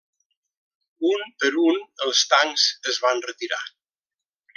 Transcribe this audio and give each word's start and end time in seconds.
Un 1.09 1.27
per 1.43 1.51
un 1.63 1.77
els 2.07 2.21
tancs 2.31 2.65
es 2.93 2.99
van 3.05 3.23
retirar. 3.27 3.61